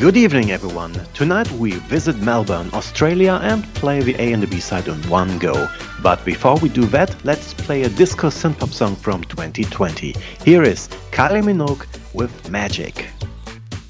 Good 0.00 0.16
evening, 0.16 0.50
everyone. 0.50 0.94
Tonight 1.12 1.50
we 1.52 1.72
visit 1.72 2.16
Melbourne, 2.16 2.70
Australia, 2.72 3.38
and 3.42 3.62
play 3.74 4.00
the 4.00 4.14
A 4.14 4.32
and 4.32 4.42
the 4.42 4.46
B 4.46 4.58
side 4.58 4.88
on 4.88 4.96
one 5.10 5.38
go. 5.38 5.68
But 6.02 6.24
before 6.24 6.56
we 6.56 6.70
do 6.70 6.86
that, 6.86 7.14
let's 7.22 7.52
play 7.52 7.82
a 7.82 7.90
disco 7.90 8.28
synthpop 8.28 8.72
song 8.72 8.96
from 8.96 9.22
2020. 9.24 10.14
Here 10.42 10.62
is 10.62 10.88
Kylie 11.10 11.42
Minogue 11.42 11.84
with 12.14 12.32
Magic. 12.48 13.10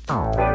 Oh. 0.08 0.49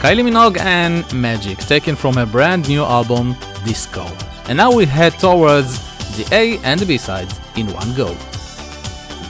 Kylie 0.00 0.22
Minogue 0.22 0.58
and 0.58 1.04
Magic, 1.14 1.58
taken 1.58 1.96
from 1.96 2.14
her 2.16 2.26
brand 2.26 2.68
new 2.68 2.84
album 2.84 3.34
Disco. 3.64 4.06
And 4.48 4.56
now 4.56 4.70
we 4.72 4.84
head 4.84 5.18
towards 5.18 5.78
the 6.16 6.26
A 6.32 6.58
and 6.58 6.78
the 6.78 6.86
B 6.86 6.96
sides 6.98 7.40
in 7.56 7.66
one 7.72 7.94
go. 7.94 8.14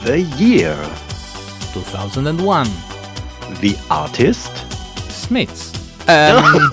The 0.05 0.21
year 0.37 0.77
2001. 1.73 2.67
The 3.61 3.77
artist 3.91 4.53
Smiths. 5.11 5.73
Um, 6.09 6.45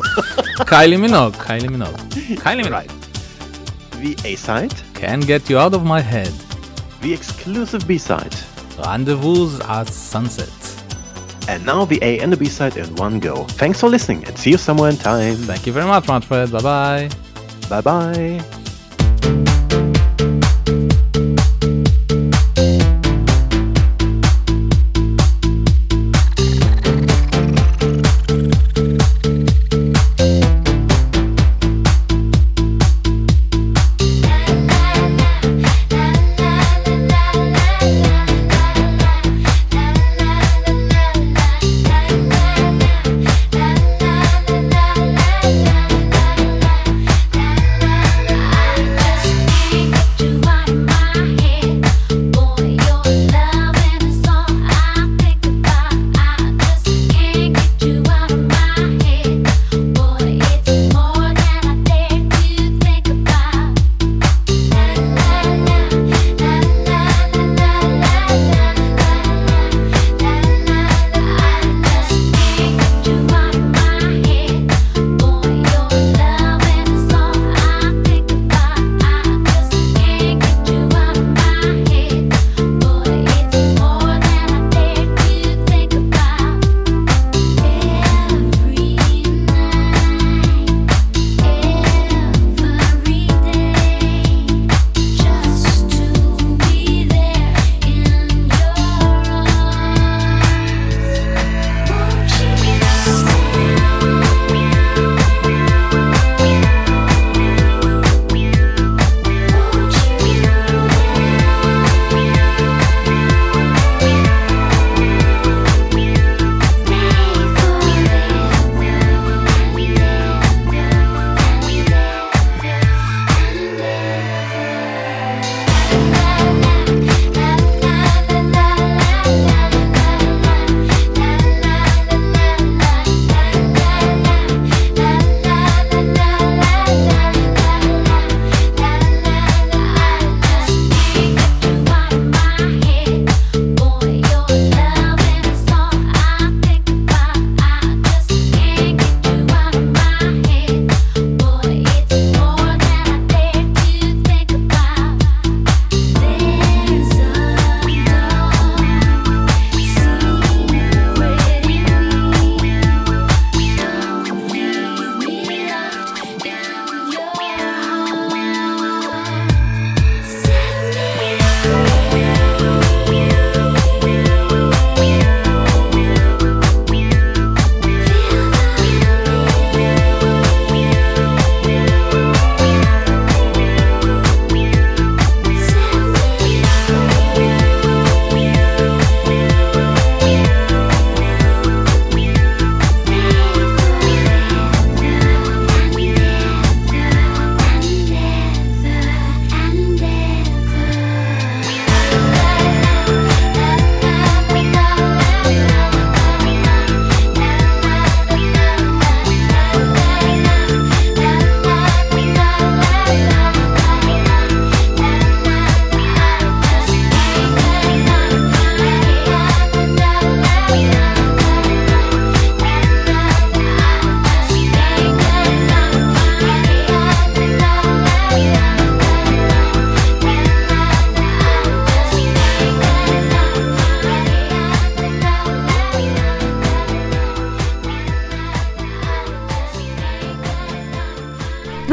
Kylie 0.72 0.98
Minogue. 0.98 1.34
Kylie 1.36 1.70
Minogue. 1.70 1.98
Kylie 2.38 2.64
Minogue. 2.66 2.92
The 4.02 4.18
A 4.28 4.36
side. 4.36 4.74
Can't 4.96 5.26
Get 5.26 5.50
You 5.50 5.60
Out 5.60 5.74
of 5.74 5.86
My 5.86 6.02
Head. 6.02 6.34
The 7.02 7.14
exclusive 7.14 7.88
B 7.88 7.98
side. 7.98 8.36
Rendezvous 8.80 9.62
at 9.64 9.88
Sunset. 9.88 10.50
And 11.48 11.66
now 11.66 11.86
the 11.86 12.00
A 12.02 12.20
and 12.20 12.32
the 12.32 12.38
B 12.38 12.46
side 12.46 12.78
in 12.78 12.96
one 12.96 13.20
go. 13.20 13.44
Thanks 13.44 13.80
for 13.80 13.90
listening 13.90 14.26
and 14.26 14.38
see 14.38 14.52
you 14.52 14.58
somewhere 14.58 14.90
in 14.90 14.98
time. 14.98 15.36
Thank 15.36 15.68
you 15.68 15.74
very 15.74 15.88
much, 15.88 16.08
Manfred. 16.08 16.52
Bye 16.52 16.62
bye. 16.62 17.10
Bye 17.70 17.82
bye. 17.82 18.53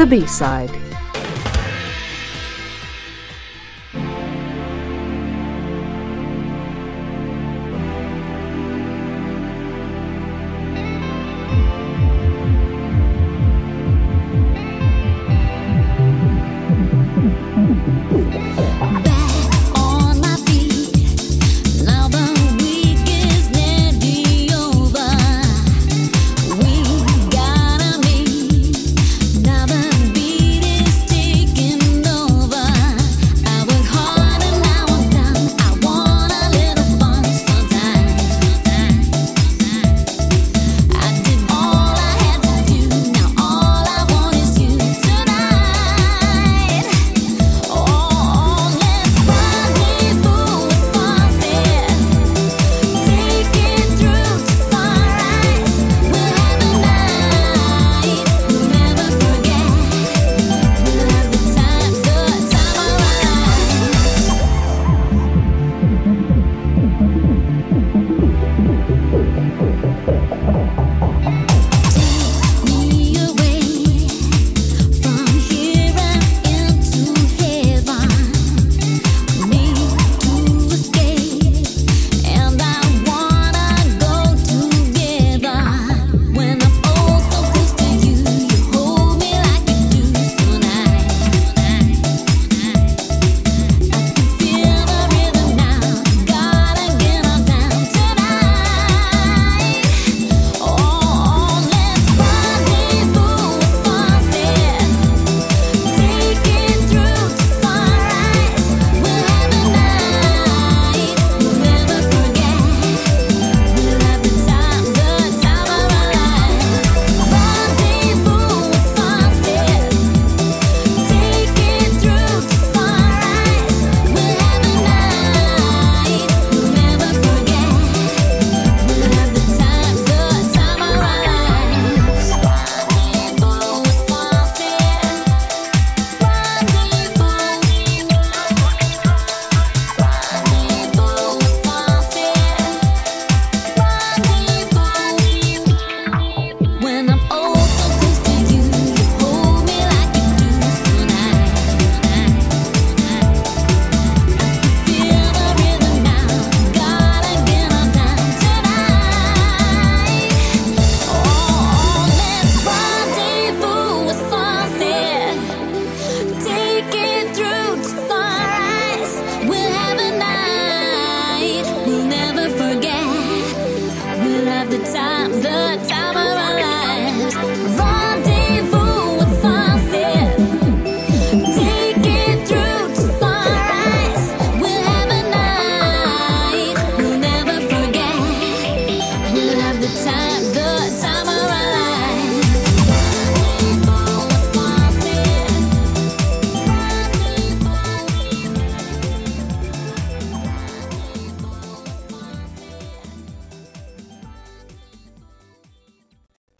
B-side. 0.05 0.90